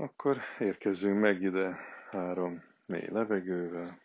[0.00, 1.76] Akkor érkezzünk meg ide
[2.10, 3.98] három mély levegővel.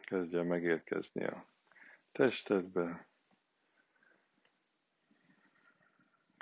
[0.00, 1.44] Kezdje megérkezni a
[2.12, 3.09] testedbe,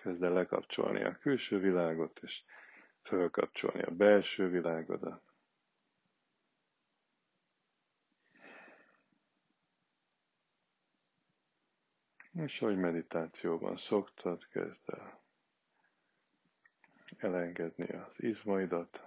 [0.08, 2.42] Kezd el lekapcsolni a külső világot, és
[3.02, 5.22] fölkapcsolni a belső világodat.
[12.32, 15.20] És ahogy meditációban szoktad, kezd el
[17.16, 19.02] elengedni az izmaidat,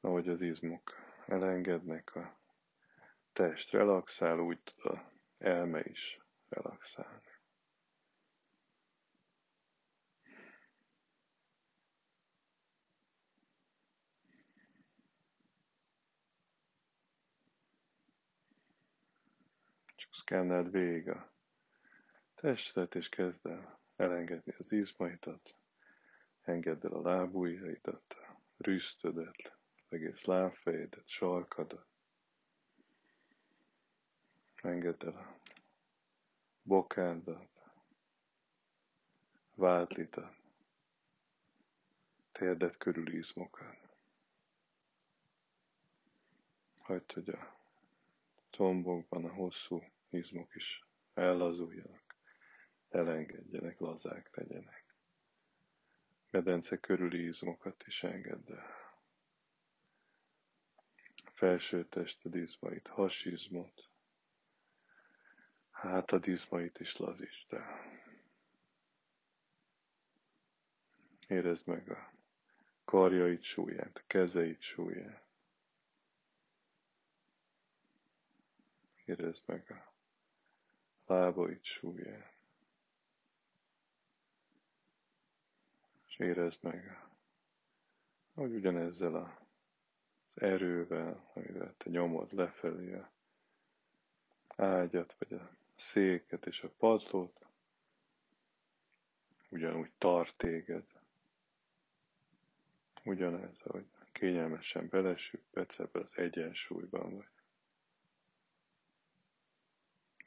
[0.00, 0.92] ahogy az izmok
[1.26, 2.38] elengednek, a
[3.32, 6.18] test relaxál, úgy tud a elme is
[6.48, 7.37] relaxálni.
[20.10, 21.32] Szkenneld végig a
[22.34, 25.54] testet, és kezd el elengedni az izmaidat,
[26.42, 31.86] engedd el a lábujjaidat, a rüsztödet, az egész lábfejedet, sarkadat.
[34.54, 35.40] Engedd el a
[36.62, 37.62] bokádat,
[39.54, 40.36] vádlidat,
[42.32, 43.76] térdet körül izmokat.
[46.78, 47.57] Hagyd, hogy a
[48.58, 52.16] tombokban a hosszú izmok is ellazuljanak,
[52.88, 54.94] elengedjenek, lazák legyenek.
[56.30, 58.66] Medence körüli izmokat is engedd el.
[61.32, 63.90] Felső tested izmait, hasizmot,
[65.70, 67.80] hátad izmait is lazítsd el.
[71.26, 72.12] Érezd meg a
[72.84, 75.27] karjait súlyát, a kezeit súlyát.
[79.08, 79.92] Érezd meg a
[81.06, 82.36] lábait súlyát.
[86.06, 87.06] És érezd meg,
[88.34, 93.10] hogy ugyanezzel az erővel, amivel te nyomod lefelé a
[94.56, 97.46] ágyat, vagy a széket és a padlót,
[99.48, 100.84] ugyanúgy tart téged.
[103.04, 107.37] Ugyanez, hogy kényelmesen belesüppedsz ebbe az egyensúlyban vagy.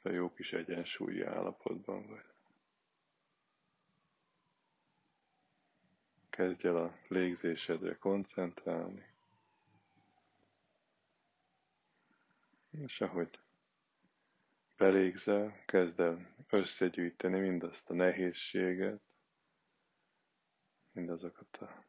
[0.02, 2.24] A jó kis egyensúlyi állapotban vagy.
[6.30, 9.06] Kezdj el a légzésedre koncentrálni.
[12.70, 13.38] És ahogy
[14.76, 19.00] belégzel, kezd el összegyűjteni mindazt a nehézséget,
[20.92, 21.84] mindazokat a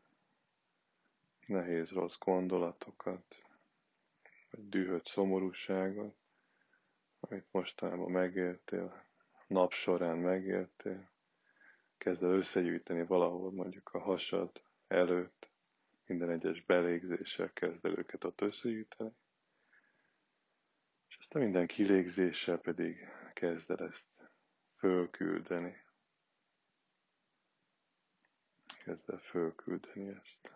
[1.46, 3.44] nehéz rossz gondolatokat,
[4.50, 6.16] vagy dühött szomorúságot,
[7.30, 9.06] amit mostanában megértél,
[9.48, 11.12] nap során megértél,
[11.98, 15.50] kezd el összegyűjteni valahol mondjuk a hasad előtt,
[16.06, 19.12] minden egyes belégzéssel kezd el őket ott összegyűjteni,
[21.10, 22.98] és aztán minden kilégzéssel pedig
[23.34, 24.06] kezd el ezt
[24.78, 25.82] fölküldeni.
[28.84, 30.52] Kezd el fölküldeni ezt.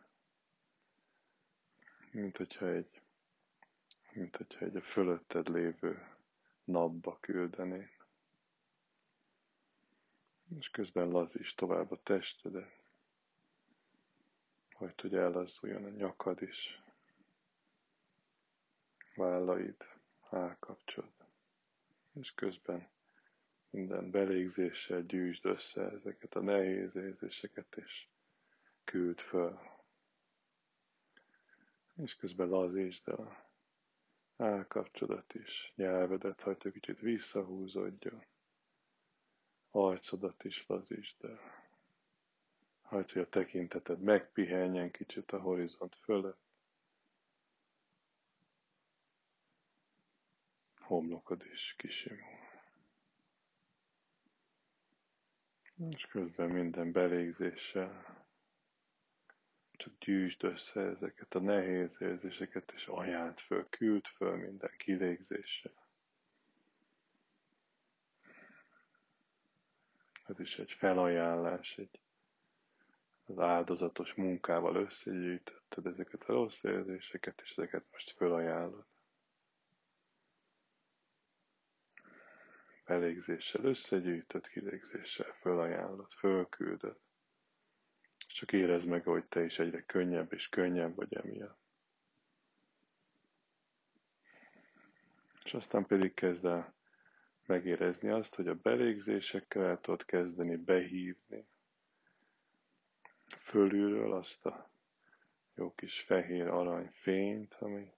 [2.12, 3.02] Mint hogyha egy,
[4.14, 6.17] mint hogyha egy a fölötted lévő
[6.68, 7.90] napba küldeni.
[10.58, 12.72] És közben lazíts tovább a testedet,
[14.74, 16.84] hogy hogy ellazuljon a nyakad is,
[19.16, 19.76] vállaid,
[20.30, 21.12] állkapcsod,
[22.14, 22.88] és közben
[23.70, 28.08] minden belégzéssel gyűjtsd össze ezeket a nehéz érzéseket, és
[28.84, 29.60] küld föl.
[31.96, 33.47] És közben lazítsd el
[34.38, 38.26] állkapcsodat is, nyelvedet hagyd, kicsit visszahúzódjon,
[39.70, 41.40] arcodat is lazítsd el.
[42.82, 46.46] Hagyd, hogy a tekinteted megpihenjen kicsit a horizont fölött.
[50.80, 52.36] Homlokod is kisimul.
[55.90, 58.27] És közben minden belégzéssel
[59.78, 65.86] csak gyűjtsd össze ezeket a nehéz érzéseket, és ajánld föl, küld föl minden kilégzéssel.
[70.26, 72.00] Ez is egy felajánlás, egy
[73.26, 78.86] az áldozatos munkával összegyűjtötted ezeket a rossz érzéseket, és ezeket most felajánlod.
[82.88, 87.07] belégzéssel összegyűjtött, kilégzéssel fölajánlott, fölküldött.
[88.38, 91.60] Csak érezd meg, hogy te is egyre könnyebb és könnyebb vagy emiatt.
[95.44, 96.74] És aztán pedig kezd el
[97.46, 101.48] megérezni azt, hogy a belégzésekkel el tudod kezdeni behívni
[103.40, 104.70] fölülről azt a
[105.56, 107.92] jó kis fehér arany fényt, ami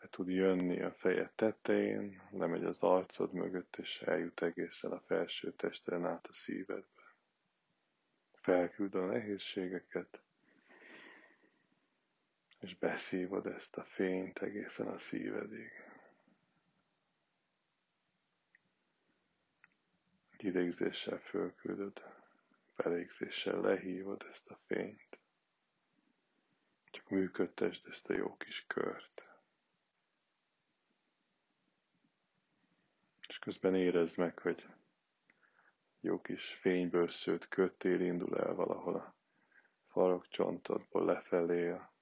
[0.00, 5.52] be tud jönni a fejed tetején, lemegy az arcod mögött, és eljut egészen a felső
[5.52, 6.97] testen át a szívedbe.
[8.48, 10.20] Felküld a nehézségeket,
[12.60, 15.70] és beszívod ezt a fényt egészen a szívedig.
[20.36, 22.02] Kidégzéssel fölküldöd,
[22.76, 25.18] belégzéssel lehívod ezt a fényt.
[26.90, 29.26] Csak működtesd ezt a jó kis kört.
[33.28, 34.66] És közben érezd meg, hogy
[36.08, 39.14] jó kis fényből szőtt köttél indul el valahol a
[39.86, 41.92] farokcsontodból lefelé a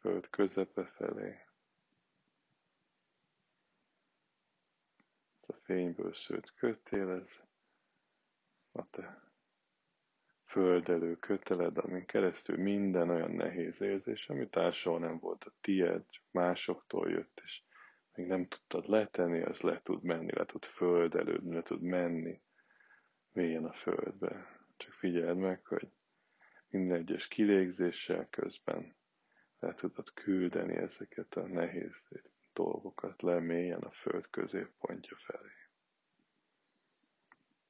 [0.00, 1.38] föld közepe felé.
[5.40, 7.40] Ez a fényből szőtt kötél, ez
[8.72, 9.22] a te
[10.44, 17.10] földelő köteled, amin keresztül minden olyan nehéz érzés, ami társadal nem volt a tied, másoktól
[17.10, 17.62] jött, és
[18.14, 22.40] még nem tudtad letenni, az le tud menni, le tud földelődni, le tud menni
[23.32, 24.60] mélyen a földbe.
[24.76, 25.88] Csak figyeld meg, hogy
[26.68, 28.94] minden egyes kilégzéssel közben
[29.58, 32.02] le tudod küldeni ezeket a nehéz
[32.52, 35.50] dolgokat le mélyen a föld középpontja felé.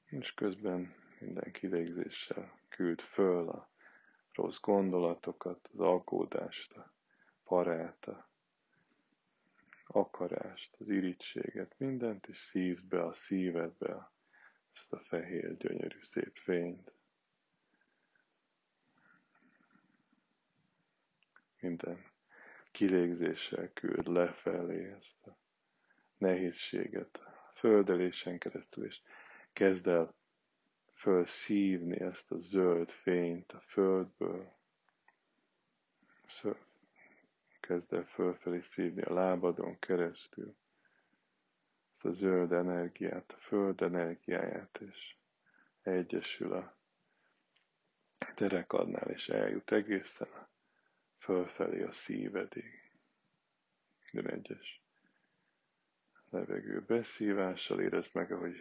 [0.04, 3.70] És közben minden kilégzéssel küld föl a
[4.32, 6.92] rossz gondolatokat, az alkódást, a
[7.44, 8.31] parát, a
[9.92, 14.12] akarást, az irítséget, mindent, és szívd be a szívedbe
[14.74, 16.92] ezt a fehér, gyönyörű, szép fényt.
[21.60, 22.04] Minden
[22.72, 25.38] kilégzéssel küld lefelé ezt a
[26.18, 27.20] nehézséget
[27.54, 29.00] földelésen keresztül, és
[29.52, 30.14] kezd el
[30.94, 34.60] fölszívni ezt a zöld fényt a földből,
[37.62, 40.56] kezd el fölfelé szívni a lábadon keresztül
[41.92, 45.16] ezt a zöld energiát, a föld energiáját, és
[45.82, 46.76] egyesül a
[48.34, 50.48] derekadnál, és eljut egészen a
[51.18, 52.64] fölfelé a szívedig.
[54.10, 54.82] Minden egyes
[56.30, 58.56] levegő beszívással érezd meg, ahogy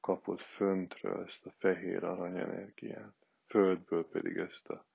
[0.00, 3.14] kapod föntről ezt a fehér arany energiát,
[3.46, 4.86] földből pedig ezt a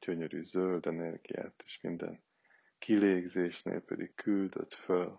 [0.00, 2.22] gyönyörű zöld energiát, és minden
[2.78, 5.16] kilégzésnél pedig küldött föl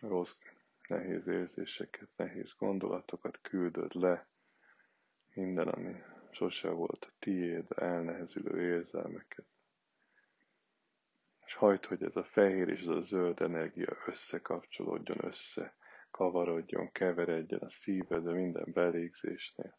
[0.00, 0.36] rossz,
[0.88, 4.28] nehéz érzéseket, nehéz gondolatokat küldöd le,
[5.34, 5.94] minden, ami
[6.30, 9.46] sose volt a tiéd, elnehezülő érzelmeket.
[11.46, 15.74] És hagyd, hogy ez a fehér és ez a zöld energia összekapcsolódjon, össze
[16.10, 19.78] kavarodjon, keveredjen a szívedbe minden belégzésnél.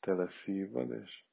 [0.00, 1.23] Tele szívod, és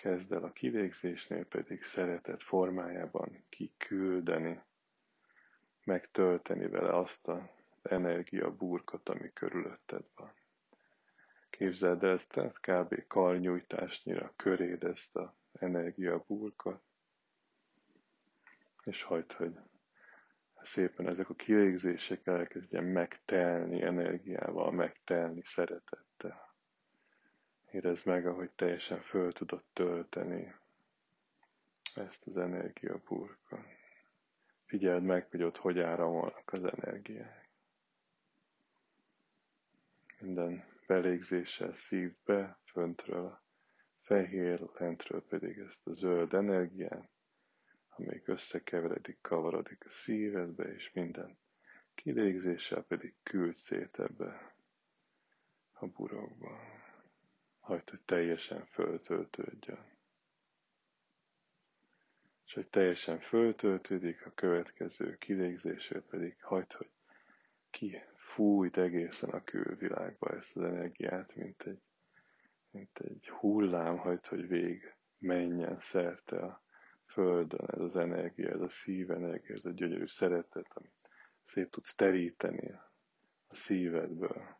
[0.00, 4.60] kezd el a kivégzésnél pedig szeretet formájában kiküldeni,
[5.84, 7.40] megtölteni vele azt az
[7.82, 10.32] energia burkot, ami körülötted van.
[11.50, 13.06] Képzeld el ezt, tehát kb.
[13.06, 16.82] karnyújtásnyira köréd ezt az energia burkot,
[18.84, 19.54] és hagyd, hogy
[20.62, 26.49] szépen ezek a kilégzések elkezdjen megtelni energiával, megtelni szeretettel.
[27.70, 30.54] Érezd meg, ahogy teljesen föl tudod tölteni
[31.94, 33.60] ezt az energiaburkot.
[34.64, 37.48] Figyeld meg, hogy ott hogy áramolnak az energiák.
[40.20, 43.42] Minden belégzéssel szívd be, föntről a
[44.02, 47.08] fehér, lentről pedig ezt a zöld energiát,
[47.88, 51.38] amelyik összekeveredik, kavarodik a szívedbe, és minden
[51.94, 54.54] kilégzéssel pedig küld szét ebbe
[55.72, 56.79] a burokba
[57.70, 59.98] hagyd, hogy teljesen föltöltődjön.
[62.44, 66.90] És hogy teljesen föltöltődik, a következő kilégzését pedig hagyd, hogy
[67.70, 71.82] ki fújt egészen a külvilágba ezt az energiát, mint egy,
[72.70, 76.64] mint egy hullám, hagyd, hogy vég menjen szerte a
[77.06, 81.10] földön ez az energia, ez a szívenergia, ez a gyönyörű szeretet, amit
[81.44, 82.72] szét tudsz teríteni
[83.46, 84.59] a szívedből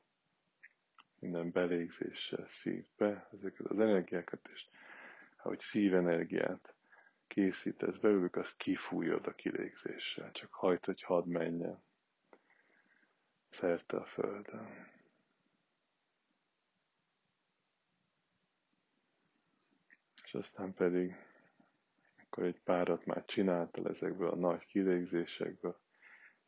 [1.21, 4.67] minden belégzéssel szív be ezeket az energiákat, és
[5.37, 6.75] ahogy szívenergiát
[7.27, 10.31] készítesz belőlük, azt kifújod a kilégzéssel.
[10.33, 11.83] Csak hajt, hogy hadd menjen
[13.49, 14.89] szerte a földön.
[20.25, 21.15] És aztán pedig,
[22.17, 25.81] akkor egy párat már csináltál ezekből a nagy kilégzésekből,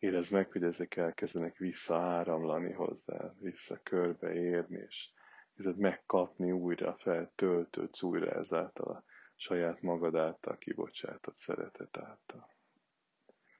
[0.02, 5.10] érezd meg, hogy ezek elkezdenek visszaáramlani hozzá, vissza körbeérni, és
[5.54, 9.04] kezded megkapni újra, feltöltődsz újra ezáltal a
[9.36, 12.48] saját magad által kibocsátott szeretet által.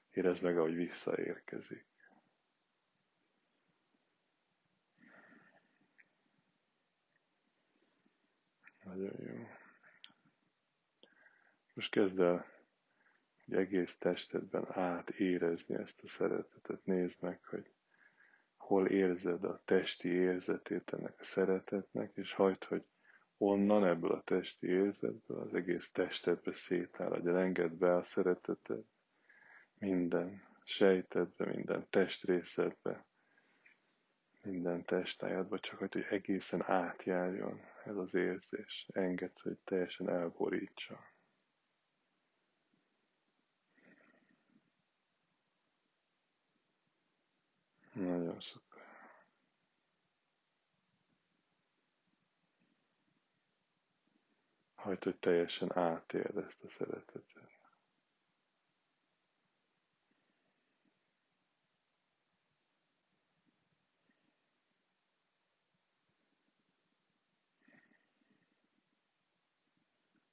[0.09, 1.87] Érezd meg, ahogy visszaérkezik.
[8.83, 9.47] Nagyon jó.
[11.73, 12.52] Most kezd el
[13.45, 16.85] hogy egész testedben átérezni ezt a szeretetet.
[16.85, 17.69] Nézd meg, hogy
[18.57, 22.83] hol érzed a testi érzetét ennek a szeretetnek, és hagyd, hogy
[23.37, 28.85] onnan ebből a testi érzetből az egész testedbe szétáradjon, engedd be a szeretetet
[29.79, 33.05] minden sejtedbe, minden testrészedbe,
[34.41, 38.87] minden testájadba, csak hogy egészen átjárjon ez az érzés.
[38.93, 41.12] Engedd, hogy teljesen elborítsa.
[48.43, 48.81] Szuper.
[54.75, 57.23] Hagyd, hogy teljesen átéld ezt a szeretetet.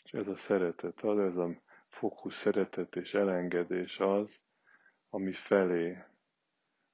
[0.04, 4.40] És ez a szeretet az, ez a fókusz szeretet és elengedés az,
[5.10, 6.09] ami felé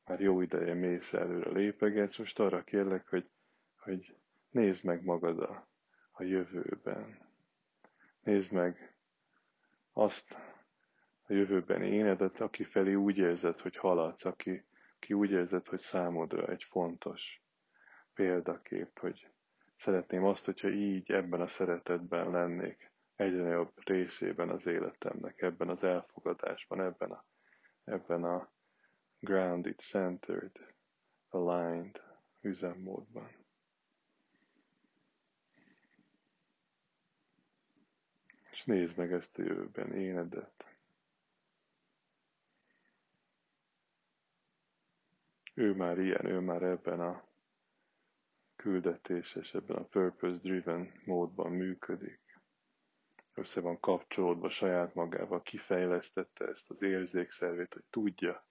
[0.06, 3.30] már jó ideje mész előre lépegetsz, most arra kérlek, hogy,
[3.76, 4.16] hogy
[4.50, 5.68] nézd meg magad a,
[6.10, 7.18] a jövőben.
[8.22, 8.96] Nézd meg
[9.92, 10.36] azt
[11.26, 14.64] a jövőben énedet, aki felé úgy érzed, hogy haladsz, aki,
[14.96, 17.42] aki úgy érzed, hogy számodra egy fontos
[18.14, 19.28] példakép, hogy
[19.76, 25.84] szeretném azt, hogyha így ebben a szeretetben lennék egyre jobb részében az életemnek, ebben az
[25.84, 27.24] elfogadásban, ebben a,
[27.84, 28.54] ebben a
[29.20, 30.74] grounded, centered,
[31.28, 32.02] aligned
[32.40, 33.44] üzemmódban.
[38.50, 40.64] És nézd meg ezt a jövőben énedet.
[45.54, 47.24] Ő már ilyen, ő már ebben a
[48.56, 52.40] küldetéses, ebben a purpose-driven módban működik.
[53.34, 58.46] Össze van kapcsolódva saját magával, kifejlesztette ezt az érzékszervét, hogy tudja,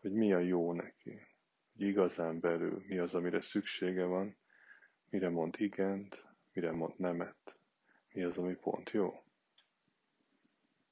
[0.00, 1.10] hogy mi a jó neki,
[1.72, 4.36] hogy igazán belül mi az, amire szüksége van,
[5.08, 7.56] mire mond igent, mire mond nemet,
[8.12, 9.24] mi az, ami pont jó.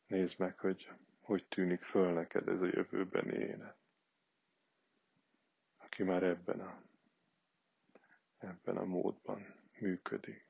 [0.06, 0.88] Nézd meg, hogy
[1.28, 3.76] hogy tűnik föl neked ez a jövőbeni élet.
[5.76, 6.82] Aki már ebben a,
[8.38, 10.46] ebben a módban működik.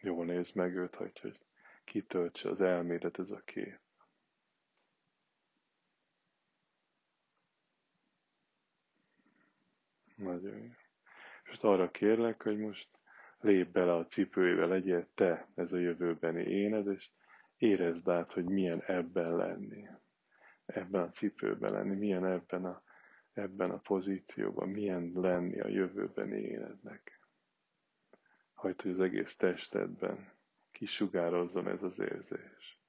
[0.00, 1.40] Jól nézd meg őt, hogy, hogy
[1.88, 3.78] kitöltse az elmédet ez a kép.
[10.16, 10.70] Nagyon jó.
[11.52, 12.88] És arra kérlek, hogy most
[13.40, 17.10] lép bele a cipőjébe, legyél te ez a jövőbeni éned, és
[17.56, 19.88] érezd át, hogy milyen ebben lenni.
[20.66, 22.82] Ebben a cipőben lenni, milyen ebben a,
[23.32, 27.20] ebben a pozícióban, milyen lenni a jövőbeni énednek.
[28.52, 30.37] Hagyd, hogy az egész testedben
[30.78, 32.80] kisugározzon ez az érzés.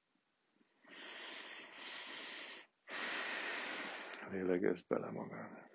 [4.29, 5.67] Lélegezd bele magad.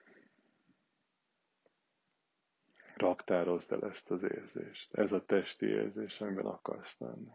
[2.96, 4.94] Raktározd el ezt az érzést.
[4.94, 7.32] Ez a testi érzés, amiben akarsz lenni.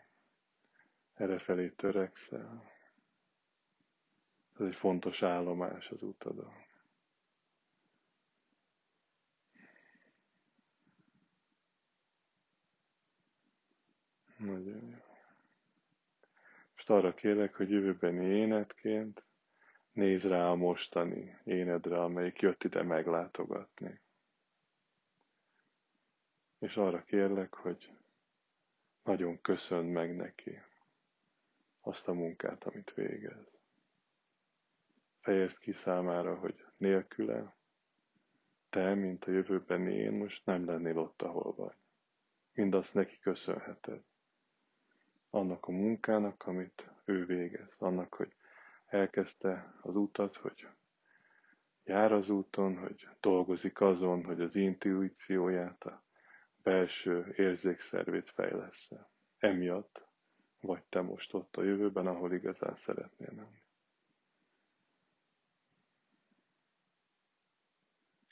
[1.13, 2.71] Errefelé törekszel.
[4.59, 6.67] Ez egy fontos állomás az utadon.
[14.39, 14.98] Nagyon jó.
[16.89, 19.24] Most arra kérlek, hogy jövőbeni énetként
[19.91, 24.01] nézz rá a mostani énedre, amelyik jött ide meglátogatni.
[26.60, 27.91] És arra kérlek, hogy
[29.03, 30.62] nagyon köszönd meg neki
[31.81, 33.60] azt a munkát, amit végez.
[35.19, 37.55] Fejezd ki számára, hogy nélküle
[38.69, 41.77] te, mint a jövőben én most nem lennél ott, ahol vagy.
[42.53, 44.09] Mindazt neki köszönheted
[45.29, 48.33] annak a munkának, amit ő végez, annak, hogy
[48.86, 50.67] elkezdte az utat, hogy
[51.83, 56.03] jár az úton, hogy dolgozik azon, hogy az intuícióját, a
[56.63, 58.89] belső érzékszervét fejlesz
[59.38, 60.07] Emiatt
[60.62, 63.62] vagy te most ott a jövőben, ahol igazán szeretnél lenni.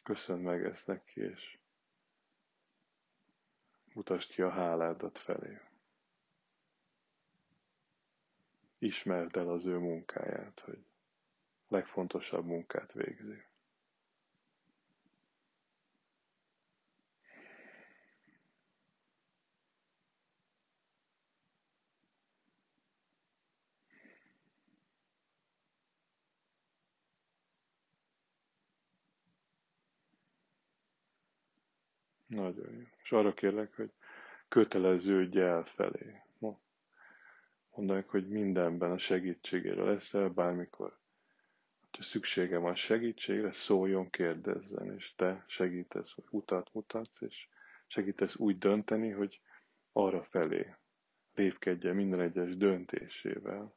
[0.04, 1.58] Köszönd meg ezt neki, és
[3.94, 5.60] mutasd ki a háládat felé.
[8.80, 10.86] Ismerd el az ő munkáját, hogy
[11.68, 13.44] legfontosabb munkát végzi.
[32.28, 32.84] Nagyon jó.
[33.04, 33.92] És arra kérlek, hogy
[34.48, 36.22] köteleződj el felé.
[37.78, 41.00] Mondanak, hogy mindenben a segítségére leszel, bármikor
[41.98, 47.48] ha szüksége van segítségre, szóljon, kérdezzen, és te segítesz, hogy utat mutatsz, és
[47.88, 49.42] segítesz úgy dönteni, hogy
[49.92, 50.76] arra felé
[51.34, 53.76] lépkedjen minden egyes döntésével,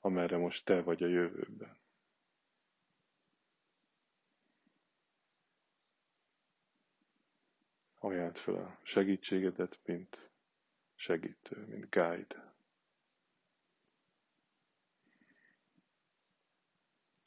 [0.00, 1.76] amerre most te vagy a jövőben.
[7.94, 10.30] Ajánld fel a segítségedet, mint
[10.94, 12.51] segítő, mint guide.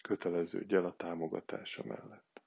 [0.05, 2.41] Köteleződj el a támogatása mellett.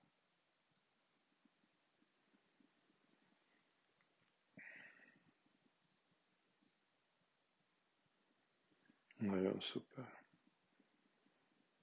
[9.17, 10.23] Nagyon szuper.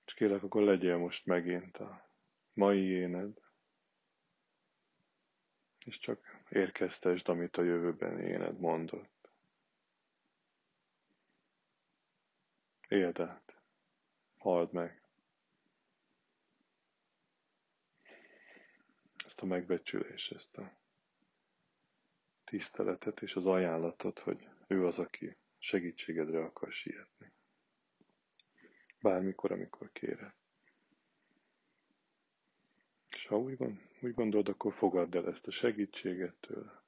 [0.05, 2.09] És kérlek, akkor legyél most megint a
[2.53, 3.41] mai éned,
[5.85, 9.29] és csak érkeztesd, amit a jövőben éned mondott.
[12.87, 13.55] Éld át,
[14.37, 15.04] halld meg.
[19.35, 20.77] Ezt a megbecsülést, ezt a
[22.43, 27.31] tiszteletet és az ajánlatot, hogy ő az, aki segítségedre akar sietni.
[29.01, 30.33] Bármikor, amikor kéred.
[33.09, 36.83] És ha úgy, gond, úgy gondolod, akkor fogadd el ezt a segítséget tőle.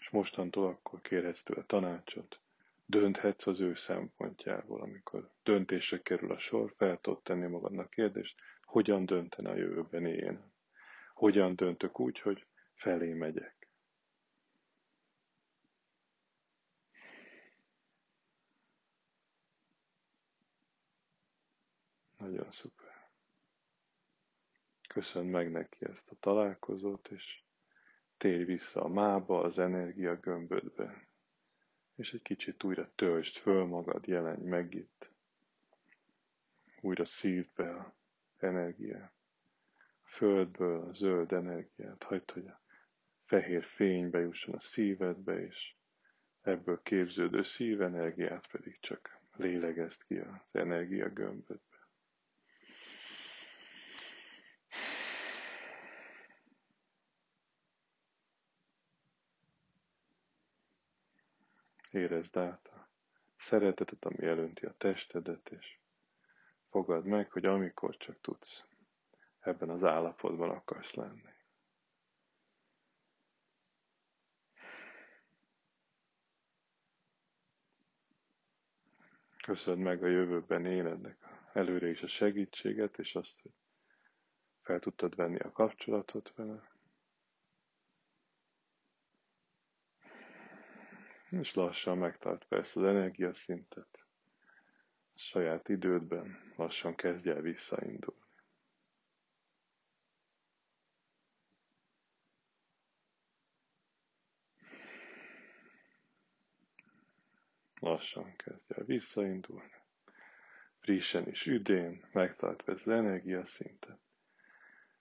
[0.00, 2.40] És mostantól akkor kérhetsz tőle tanácsot,
[2.86, 8.40] dönthetsz az ő szempontjából, amikor döntésre kerül a sor, fel tudod tenni magadnak kérdést,
[8.72, 10.52] hogyan döntene a jövőben én.
[11.14, 13.68] Hogyan döntök úgy, hogy felé megyek.
[22.16, 23.08] Nagyon szuper.
[24.88, 27.42] Köszönd meg neki ezt a találkozót, és
[28.16, 31.08] térj vissza a mába, az energia gömbödbe,
[31.94, 35.10] és egy kicsit újra töltsd föl magad, jelenj meg itt.
[36.80, 38.00] Újra szívd be a
[38.42, 39.12] energiát.
[40.04, 42.60] A földből a zöld energiát, hagyd, hogy a
[43.24, 45.74] fehér fény bejusson a szívedbe, és
[46.40, 51.70] ebből képződő szívenergiát pedig csak lélegezd ki az energia gömbödbe.
[61.90, 62.90] Érezd át a
[63.36, 65.78] szeretetet, ami elönti a testedet, és
[66.72, 68.66] fogad meg, hogy amikor csak tudsz,
[69.40, 71.30] ebben az állapotban akarsz lenni.
[79.42, 81.16] Köszönöd meg a jövőben életnek
[81.52, 83.52] előre is a segítséget, és azt, hogy
[84.62, 86.70] fel tudtad venni a kapcsolatot vele.
[91.28, 94.01] és lassan megtartva ezt az energiaszintet,
[95.22, 98.20] saját idődben lassan kezdj el visszaindulni.
[107.80, 109.80] Lassan kezdj el visszaindulni.
[110.80, 113.98] Frissen és üdén, megtartva az energiaszintet.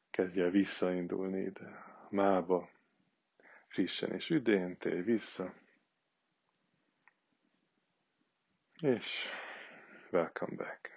[0.09, 2.69] Kezdj el visszaindulni ide, mába,
[3.67, 5.53] frissen és üdén, térj vissza.
[8.81, 9.27] És
[10.11, 10.89] welcome back.